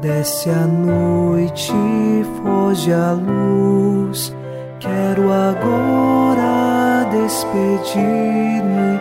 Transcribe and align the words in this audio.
Desce 0.00 0.48
a 0.48 0.64
noite, 0.64 1.72
foge 2.40 2.92
a 2.92 3.12
luz. 3.14 4.32
Quero 4.78 5.32
agora 5.32 7.04
despedir-me. 7.10 9.00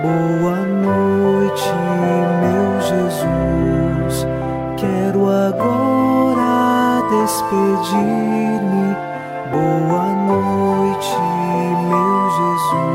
Boa 0.00 0.56
noite, 0.64 1.70
meu 2.40 2.80
Jesus. 2.80 4.26
Quero 4.78 5.28
agora 5.28 7.02
despedir-me. 7.10 8.96
Boa 9.52 10.08
noite, 10.28 11.14
meu 11.90 12.30
Jesus. 12.38 12.88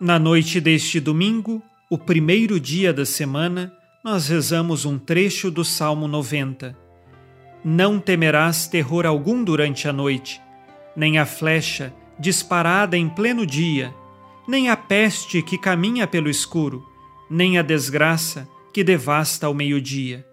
Na 0.00 0.18
noite 0.18 0.60
deste 0.60 0.98
domingo, 0.98 1.62
o 1.92 1.98
primeiro 1.98 2.58
dia 2.58 2.90
da 2.90 3.04
semana, 3.04 3.70
nós 4.02 4.26
rezamos 4.26 4.86
um 4.86 4.98
trecho 4.98 5.50
do 5.50 5.62
Salmo 5.62 6.08
90. 6.08 6.74
Não 7.62 8.00
temerás 8.00 8.66
terror 8.66 9.04
algum 9.04 9.44
durante 9.44 9.86
a 9.86 9.92
noite, 9.92 10.40
nem 10.96 11.18
a 11.18 11.26
flecha 11.26 11.92
disparada 12.18 12.96
em 12.96 13.10
pleno 13.10 13.44
dia, 13.44 13.94
nem 14.48 14.70
a 14.70 14.76
peste 14.76 15.42
que 15.42 15.58
caminha 15.58 16.06
pelo 16.06 16.30
escuro, 16.30 16.82
nem 17.28 17.58
a 17.58 17.62
desgraça 17.62 18.48
que 18.72 18.82
devasta 18.82 19.46
ao 19.46 19.52
meio-dia. 19.52 20.26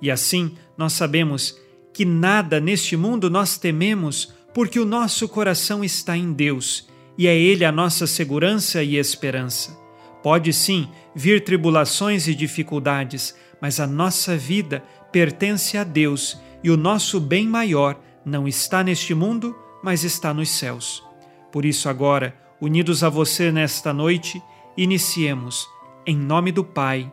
E 0.00 0.12
assim 0.12 0.56
nós 0.76 0.92
sabemos 0.92 1.58
que 1.92 2.04
nada 2.04 2.60
neste 2.60 2.96
mundo 2.96 3.28
nós 3.28 3.58
tememos, 3.58 4.32
porque 4.54 4.78
o 4.78 4.84
nosso 4.84 5.28
coração 5.28 5.82
está 5.82 6.16
em 6.16 6.32
Deus 6.32 6.86
e 7.18 7.26
é 7.26 7.36
Ele 7.36 7.64
a 7.64 7.72
nossa 7.72 8.06
segurança 8.06 8.80
e 8.80 8.94
esperança. 8.94 9.87
Pode 10.22 10.52
sim 10.52 10.88
vir 11.14 11.44
tribulações 11.44 12.26
e 12.26 12.34
dificuldades, 12.34 13.34
mas 13.60 13.78
a 13.80 13.86
nossa 13.86 14.36
vida 14.36 14.82
pertence 15.12 15.76
a 15.76 15.84
Deus 15.84 16.38
e 16.62 16.70
o 16.70 16.76
nosso 16.76 17.20
bem 17.20 17.46
maior 17.46 18.00
não 18.24 18.46
está 18.46 18.82
neste 18.82 19.14
mundo, 19.14 19.56
mas 19.82 20.04
está 20.04 20.34
nos 20.34 20.50
céus. 20.50 21.04
Por 21.52 21.64
isso, 21.64 21.88
agora, 21.88 22.36
unidos 22.60 23.02
a 23.02 23.08
você 23.08 23.50
nesta 23.52 23.92
noite, 23.92 24.42
iniciemos, 24.76 25.66
em 26.04 26.16
nome 26.16 26.52
do 26.52 26.64
Pai, 26.64 27.10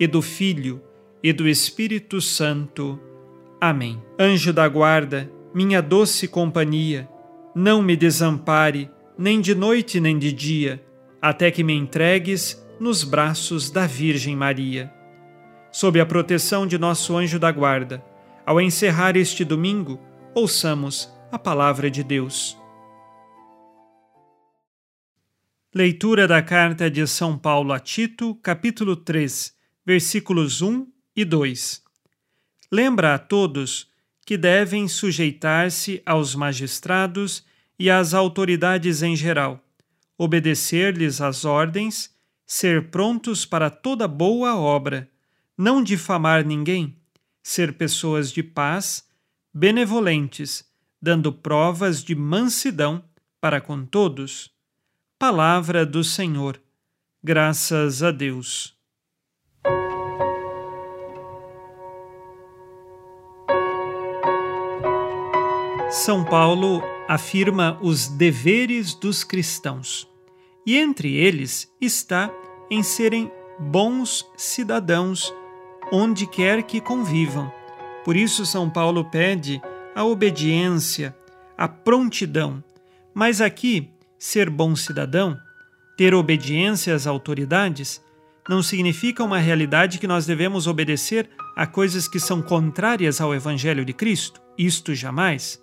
e 0.00 0.06
do 0.06 0.22
Filho, 0.22 0.82
e 1.22 1.32
do 1.32 1.46
Espírito 1.48 2.20
Santo. 2.20 2.98
Amém. 3.60 4.02
Anjo 4.18 4.52
da 4.52 4.66
guarda, 4.68 5.30
minha 5.54 5.82
doce 5.82 6.26
companhia, 6.26 7.08
não 7.54 7.82
me 7.82 7.96
desampare, 7.96 8.90
nem 9.18 9.40
de 9.40 9.54
noite 9.54 10.00
nem 10.00 10.18
de 10.18 10.32
dia 10.32 10.87
até 11.28 11.50
que 11.50 11.62
me 11.62 11.74
entregues 11.74 12.58
nos 12.80 13.04
braços 13.04 13.70
da 13.70 13.86
Virgem 13.86 14.34
Maria. 14.34 14.90
Sob 15.70 16.00
a 16.00 16.06
proteção 16.06 16.66
de 16.66 16.78
nosso 16.78 17.14
anjo 17.18 17.38
da 17.38 17.52
guarda, 17.52 18.02
ao 18.46 18.58
encerrar 18.58 19.14
este 19.14 19.44
domingo, 19.44 20.00
ouçamos 20.34 21.12
a 21.30 21.38
palavra 21.38 21.90
de 21.90 22.02
Deus. 22.02 22.56
Leitura 25.74 26.26
da 26.26 26.40
carta 26.40 26.90
de 26.90 27.06
São 27.06 27.36
Paulo 27.36 27.74
a 27.74 27.78
Tito, 27.78 28.34
capítulo 28.36 28.96
3, 28.96 29.54
versículos 29.84 30.62
1 30.62 30.86
e 31.14 31.26
2. 31.26 31.82
Lembra 32.72 33.14
a 33.14 33.18
todos 33.18 33.86
que 34.24 34.38
devem 34.38 34.88
sujeitar-se 34.88 36.00
aos 36.06 36.34
magistrados 36.34 37.44
e 37.78 37.90
às 37.90 38.14
autoridades 38.14 39.02
em 39.02 39.14
geral 39.14 39.62
obedecer-lhes 40.18 41.20
as 41.20 41.44
ordens, 41.44 42.12
ser 42.44 42.90
prontos 42.90 43.46
para 43.46 43.70
toda 43.70 44.08
boa 44.08 44.56
obra, 44.56 45.08
não 45.56 45.82
difamar 45.82 46.44
ninguém, 46.44 46.96
ser 47.42 47.74
pessoas 47.74 48.32
de 48.32 48.42
paz, 48.42 49.06
benevolentes, 49.54 50.68
dando 51.00 51.32
provas 51.32 52.02
de 52.02 52.16
mansidão 52.16 53.04
para 53.40 53.60
com 53.60 53.86
todos. 53.86 54.50
Palavra 55.18 55.86
do 55.86 56.02
Senhor. 56.02 56.60
Graças 57.22 58.02
a 58.02 58.10
Deus. 58.10 58.76
São 65.90 66.24
Paulo 66.24 66.82
afirma 67.08 67.78
os 67.80 68.06
deveres 68.06 68.92
dos 68.92 69.24
cristãos, 69.24 70.06
e 70.66 70.76
entre 70.76 71.14
eles 71.14 71.72
está 71.80 72.30
em 72.70 72.82
serem 72.82 73.32
bons 73.58 74.26
cidadãos 74.36 75.32
onde 75.90 76.26
quer 76.26 76.62
que 76.64 76.82
convivam. 76.82 77.50
Por 78.04 78.14
isso, 78.14 78.44
São 78.44 78.68
Paulo 78.68 79.06
pede 79.06 79.60
a 79.94 80.04
obediência, 80.04 81.16
a 81.56 81.66
prontidão. 81.66 82.62
Mas 83.14 83.40
aqui, 83.40 83.90
ser 84.18 84.50
bom 84.50 84.76
cidadão, 84.76 85.36
ter 85.96 86.14
obediência 86.14 86.94
às 86.94 87.06
autoridades, 87.06 88.02
não 88.48 88.62
significa 88.62 89.24
uma 89.24 89.38
realidade 89.38 89.98
que 89.98 90.06
nós 90.06 90.26
devemos 90.26 90.66
obedecer 90.66 91.28
a 91.56 91.66
coisas 91.66 92.06
que 92.06 92.20
são 92.20 92.40
contrárias 92.42 93.20
ao 93.20 93.34
Evangelho 93.34 93.84
de 93.84 93.92
Cristo. 93.92 94.40
Isto 94.56 94.94
jamais 94.94 95.60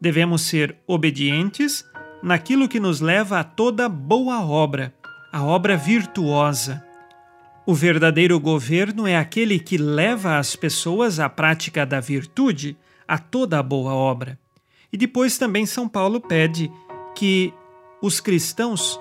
devemos 0.00 0.42
ser 0.42 0.76
obedientes 0.86 1.84
naquilo 2.22 2.68
que 2.68 2.80
nos 2.80 3.00
leva 3.00 3.40
a 3.40 3.44
toda 3.44 3.88
boa 3.88 4.44
obra, 4.44 4.94
a 5.32 5.44
obra 5.44 5.76
virtuosa. 5.76 6.84
O 7.66 7.74
verdadeiro 7.74 8.40
governo 8.40 9.06
é 9.06 9.16
aquele 9.16 9.58
que 9.58 9.76
leva 9.76 10.38
as 10.38 10.56
pessoas 10.56 11.20
à 11.20 11.28
prática 11.28 11.84
da 11.84 12.00
virtude, 12.00 12.76
a 13.06 13.18
toda 13.18 13.62
boa 13.62 13.92
obra. 13.92 14.38
E 14.92 14.96
depois 14.96 15.36
também 15.36 15.66
São 15.66 15.88
Paulo 15.88 16.20
pede 16.20 16.70
que 17.14 17.52
os 18.00 18.20
cristãos 18.20 18.98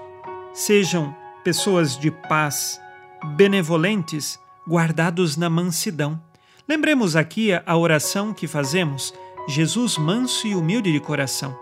sejam 0.53 1.15
pessoas 1.43 1.97
de 1.97 2.11
paz, 2.11 2.81
benevolentes, 3.37 4.37
guardados 4.67 5.37
na 5.37 5.49
mansidão. 5.49 6.21
Lembremos 6.67 7.15
aqui 7.15 7.51
a 7.53 7.77
oração 7.77 8.33
que 8.33 8.47
fazemos 8.47 9.13
Jesus 9.49 9.97
manso 9.97 10.45
e 10.45 10.53
humilde 10.53 10.91
de 10.91 10.99
coração. 10.99 11.57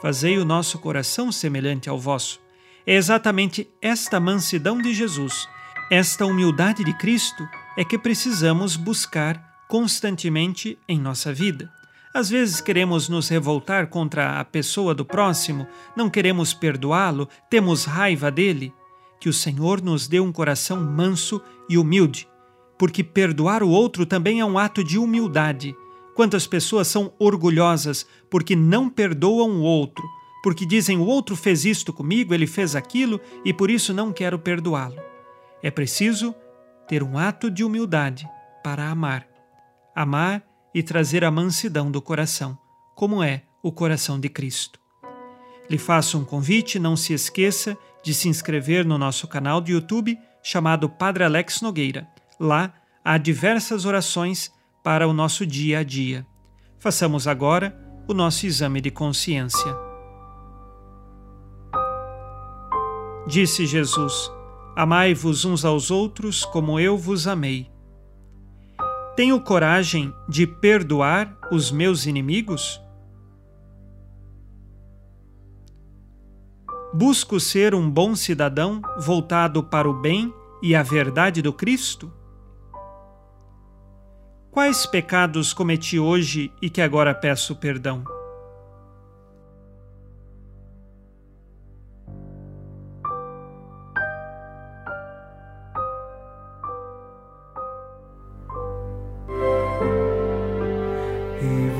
Fazei 0.00 0.38
o 0.38 0.44
nosso 0.44 0.78
coração 0.78 1.30
semelhante 1.30 1.86
ao 1.86 1.98
vosso. 1.98 2.40
É 2.86 2.94
exatamente 2.94 3.68
esta 3.82 4.18
mansidão 4.18 4.80
de 4.80 4.94
Jesus, 4.94 5.46
esta 5.90 6.24
humildade 6.24 6.82
de 6.82 6.94
Cristo, 6.94 7.46
é 7.76 7.84
que 7.84 7.98
precisamos 7.98 8.74
buscar 8.74 9.66
constantemente 9.68 10.78
em 10.88 10.98
nossa 10.98 11.30
vida. 11.30 11.70
Às 12.14 12.30
vezes 12.30 12.62
queremos 12.62 13.06
nos 13.06 13.28
revoltar 13.28 13.88
contra 13.88 14.40
a 14.40 14.44
pessoa 14.44 14.94
do 14.94 15.04
próximo, 15.04 15.66
não 15.94 16.08
queremos 16.08 16.54
perdoá-lo, 16.54 17.28
temos 17.50 17.84
raiva 17.84 18.30
dele. 18.30 18.72
Que 19.20 19.28
o 19.28 19.32
Senhor 19.32 19.82
nos 19.82 20.08
dê 20.08 20.20
um 20.20 20.32
coração 20.32 20.82
manso 20.82 21.42
e 21.68 21.76
humilde, 21.76 22.26
porque 22.78 23.04
perdoar 23.04 23.62
o 23.62 23.68
outro 23.68 24.06
também 24.06 24.40
é 24.40 24.44
um 24.44 24.58
ato 24.58 24.82
de 24.82 24.96
humildade 24.96 25.76
Quantas 26.16 26.46
pessoas 26.46 26.88
são 26.88 27.12
orgulhosas 27.18 28.06
porque 28.30 28.56
não 28.56 28.88
perdoam 28.88 29.50
o 29.50 29.60
outro, 29.60 30.02
porque 30.42 30.64
dizem 30.64 30.96
o 30.96 31.04
outro 31.04 31.36
fez 31.36 31.66
isto 31.66 31.92
comigo, 31.92 32.32
ele 32.32 32.46
fez 32.46 32.74
aquilo 32.74 33.20
e 33.44 33.52
por 33.52 33.70
isso 33.70 33.92
não 33.92 34.14
quero 34.14 34.38
perdoá-lo. 34.38 34.96
É 35.62 35.70
preciso 35.70 36.34
ter 36.88 37.02
um 37.02 37.18
ato 37.18 37.50
de 37.50 37.62
humildade 37.62 38.26
para 38.64 38.88
amar. 38.88 39.28
Amar 39.94 40.42
e 40.74 40.82
trazer 40.82 41.22
a 41.22 41.30
mansidão 41.30 41.90
do 41.90 42.00
coração, 42.00 42.58
como 42.94 43.22
é 43.22 43.42
o 43.62 43.70
coração 43.70 44.18
de 44.18 44.30
Cristo. 44.30 44.80
Lhe 45.68 45.76
faço 45.76 46.18
um 46.18 46.24
convite, 46.24 46.78
não 46.78 46.96
se 46.96 47.12
esqueça 47.12 47.76
de 48.02 48.14
se 48.14 48.26
inscrever 48.26 48.86
no 48.86 48.96
nosso 48.96 49.28
canal 49.28 49.60
de 49.60 49.72
YouTube 49.72 50.18
chamado 50.42 50.88
Padre 50.88 51.24
Alex 51.24 51.60
Nogueira. 51.60 52.08
Lá 52.40 52.72
há 53.04 53.18
diversas 53.18 53.84
orações 53.84 54.50
para 54.86 55.08
o 55.08 55.12
nosso 55.12 55.44
dia 55.44 55.80
a 55.80 55.82
dia. 55.82 56.24
Façamos 56.78 57.26
agora 57.26 57.76
o 58.06 58.14
nosso 58.14 58.46
exame 58.46 58.80
de 58.80 58.88
consciência. 58.88 59.76
Disse 63.26 63.66
Jesus: 63.66 64.30
Amai-vos 64.76 65.44
uns 65.44 65.64
aos 65.64 65.90
outros 65.90 66.44
como 66.44 66.78
eu 66.78 66.96
vos 66.96 67.26
amei. 67.26 67.68
Tenho 69.16 69.40
coragem 69.40 70.14
de 70.28 70.46
perdoar 70.46 71.36
os 71.50 71.72
meus 71.72 72.06
inimigos? 72.06 72.80
Busco 76.94 77.40
ser 77.40 77.74
um 77.74 77.90
bom 77.90 78.14
cidadão 78.14 78.80
voltado 79.00 79.64
para 79.64 79.90
o 79.90 80.00
bem 80.00 80.32
e 80.62 80.76
a 80.76 80.82
verdade 80.84 81.42
do 81.42 81.52
Cristo? 81.52 82.12
Quais 84.56 84.86
pecados 84.86 85.52
cometi 85.52 85.98
hoje 85.98 86.50
e 86.62 86.70
que 86.70 86.80
agora 86.80 87.14
peço 87.14 87.54
perdão? 87.56 88.02
E 101.42 101.70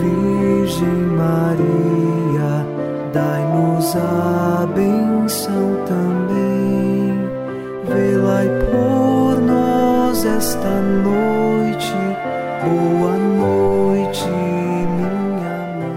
Virgem 0.00 0.88
Maria, 0.88 2.66
dai-nos 3.12 3.96
a 3.96 4.66
benção 4.74 5.84
também, 5.84 7.18
vê-la 7.84 8.44
por 8.70 9.42
nós 9.42 10.24
esta 10.24 10.80
noite 10.80 11.39
boa 12.62 13.16
noite, 13.16 14.22
minha 14.24 15.10
mãe. 15.76 15.90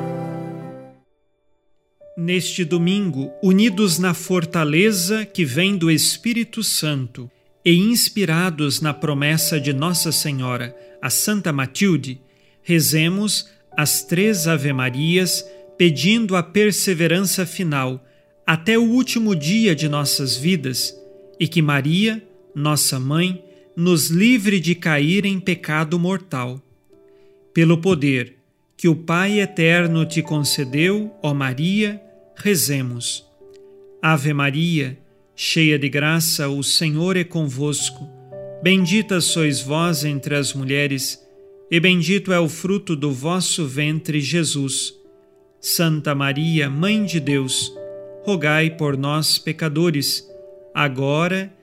Neste 2.18 2.64
domingo, 2.64 3.32
unidos 3.44 4.00
na 4.00 4.14
fortaleza 4.14 5.26
que 5.26 5.44
vem 5.44 5.76
do 5.78 5.92
Espírito 5.92 6.64
Santo 6.64 7.30
e 7.66 7.76
inspirados 7.76 8.80
na 8.80 8.94
promessa 8.94 9.60
de 9.60 9.74
Nossa 9.74 10.12
Senhora, 10.12 10.76
a 11.02 11.10
Santa 11.10 11.52
Matilde, 11.52 12.22
rezemos 12.62 13.50
as 13.76 14.04
três 14.04 14.48
Ave-Marias 14.48 15.46
pedindo 15.78 16.36
a 16.36 16.44
perseverança 16.44 17.46
final 17.46 18.06
até 18.46 18.78
o 18.78 18.84
último 18.84 19.36
dia 19.36 19.76
de 19.76 19.90
nossas 19.90 20.38
vidas 20.38 20.96
e 21.40 21.48
que 21.48 21.62
Maria, 21.62 22.24
nossa 22.56 23.00
mãe, 23.00 23.44
nos 23.76 24.10
livre 24.10 24.60
de 24.60 24.76
cair 24.76 25.26
em 25.26 25.40
pecado 25.40 25.98
mortal. 25.98 26.62
Pelo 27.54 27.78
poder 27.78 28.36
que 28.78 28.88
o 28.88 28.96
Pai 28.96 29.40
eterno 29.40 30.06
te 30.06 30.22
concedeu, 30.22 31.12
ó 31.22 31.34
Maria, 31.34 32.02
rezemos. 32.36 33.26
Ave 34.02 34.34
Maria, 34.34 34.98
cheia 35.36 35.80
de 35.80 35.90
graça, 35.90 36.50
o 36.50 36.64
Senhor 36.64 37.16
é 37.16 37.24
convosco. 37.24 38.10
Bendita 38.62 39.22
sois 39.22 39.62
vós 39.62 40.04
entre 40.04 40.36
as 40.36 40.54
mulheres, 40.54 41.22
e 41.72 41.80
bendito 41.80 42.32
é 42.32 42.40
o 42.40 42.50
fruto 42.50 42.96
do 42.96 43.12
vosso 43.12 43.66
ventre, 43.66 44.20
Jesus. 44.20 44.94
Santa 45.60 46.14
Maria, 46.14 46.70
Mãe 46.70 47.06
de 47.06 47.20
Deus, 47.20 47.74
rogai 48.24 48.70
por 48.70 48.98
nós, 48.98 49.38
pecadores, 49.40 50.28
agora 50.74 51.50
e 51.50 51.63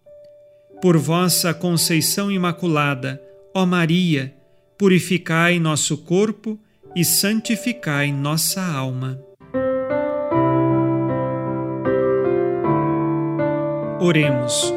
Por 0.81 0.97
vossa 0.97 1.53
conceição 1.53 2.31
imaculada, 2.31 3.21
ó 3.53 3.67
Maria, 3.67 4.33
purificai 4.79 5.59
nosso 5.59 5.95
corpo 5.95 6.59
e 6.95 7.05
santificai 7.05 8.11
nossa 8.11 8.65
alma. 8.65 9.21
Oremos. 13.99 14.73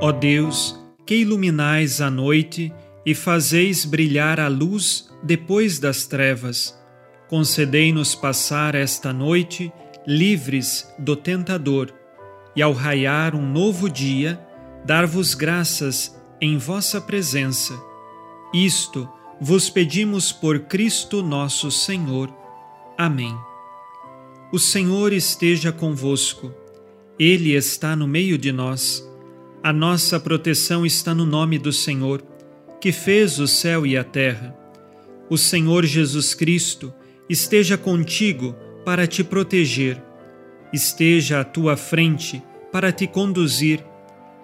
Ó 0.00 0.12
Deus, 0.12 0.78
que 1.04 1.16
iluminais 1.16 2.00
a 2.00 2.08
noite 2.08 2.72
e 3.04 3.12
fazeis 3.12 3.84
brilhar 3.84 4.38
a 4.38 4.46
luz 4.46 5.10
depois 5.24 5.80
das 5.80 6.06
trevas. 6.06 6.78
Concedei-nos 7.28 8.14
passar 8.14 8.76
esta 8.76 9.12
noite 9.12 9.72
livres 10.06 10.88
do 10.96 11.16
tentador 11.16 11.92
e, 12.54 12.62
ao 12.62 12.72
raiar 12.72 13.34
um 13.34 13.44
novo 13.44 13.90
dia, 13.90 14.38
dar-vos 14.84 15.34
graças 15.34 16.16
em 16.40 16.58
vossa 16.58 17.00
presença. 17.00 17.78
Isto 18.52 19.08
vos 19.40 19.70
pedimos 19.70 20.32
por 20.32 20.60
Cristo 20.60 21.22
nosso 21.22 21.70
Senhor. 21.70 22.32
Amém. 22.98 23.36
O 24.52 24.58
Senhor 24.58 25.12
esteja 25.12 25.72
convosco, 25.72 26.52
Ele 27.18 27.54
está 27.54 27.96
no 27.96 28.06
meio 28.06 28.36
de 28.36 28.52
nós 28.52 29.10
a 29.64 29.72
nossa 29.72 30.18
proteção 30.18 30.84
está 30.84 31.14
no 31.14 31.24
nome 31.24 31.56
do 31.56 31.72
Senhor, 31.72 32.20
que 32.80 32.90
fez 32.90 33.38
o 33.38 33.46
céu 33.46 33.86
e 33.86 33.96
a 33.96 34.02
terra. 34.02 34.56
O 35.30 35.38
Senhor 35.38 35.86
Jesus 35.86 36.34
Cristo 36.34 36.92
esteja 37.28 37.78
contigo 37.78 38.56
para 38.84 39.06
te 39.06 39.22
proteger, 39.22 40.02
esteja 40.72 41.38
à 41.38 41.44
tua 41.44 41.76
frente 41.76 42.42
para 42.72 42.90
te 42.90 43.06
conduzir 43.06 43.84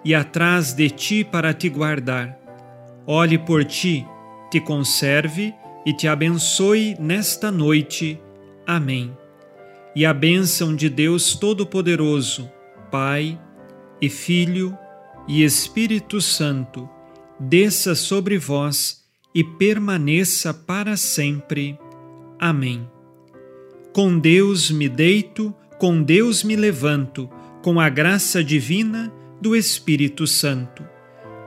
e 0.03 0.15
atrás 0.15 0.73
de 0.73 0.89
ti 0.89 1.23
para 1.23 1.53
te 1.53 1.69
guardar. 1.69 2.37
Olhe 3.05 3.37
por 3.37 3.65
ti, 3.65 4.05
te 4.51 4.59
conserve 4.59 5.53
e 5.85 5.93
te 5.93 6.07
abençoe 6.07 6.95
nesta 6.99 7.51
noite. 7.51 8.19
Amém. 8.65 9.15
E 9.95 10.05
a 10.05 10.13
bênção 10.13 10.75
de 10.75 10.89
Deus 10.89 11.35
Todo-Poderoso, 11.35 12.49
Pai 12.91 13.39
e 14.01 14.09
Filho 14.09 14.77
e 15.27 15.43
Espírito 15.43 16.21
Santo, 16.21 16.87
desça 17.39 17.95
sobre 17.95 18.37
vós 18.37 19.03
e 19.33 19.43
permaneça 19.43 20.53
para 20.53 20.95
sempre. 20.95 21.77
Amém. 22.39 22.87
Com 23.91 24.17
Deus 24.17 24.71
me 24.71 24.87
deito, 24.87 25.53
com 25.77 26.01
Deus 26.01 26.43
me 26.43 26.55
levanto, 26.55 27.29
com 27.61 27.79
a 27.79 27.89
graça 27.89 28.43
divina 28.43 29.11
do 29.41 29.55
Espírito 29.55 30.27
Santo. 30.27 30.83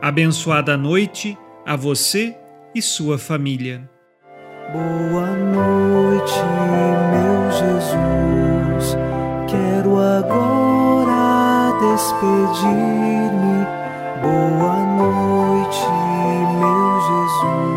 Abençoada 0.01 0.77
noite 0.77 1.39
a 1.67 1.77
você 1.77 2.37
e 2.75 2.83
sua 2.83 3.19
família. 3.19 3.89
Boa 4.73 5.27
noite, 5.37 6.33
meu 7.13 7.51
Jesus. 7.53 8.97
Quero 9.49 9.99
agora 9.99 11.73
despedir-me. 11.79 13.67
Boa 14.23 14.77
noite, 14.97 15.87
meu 16.59 17.01
Jesus. 17.01 17.72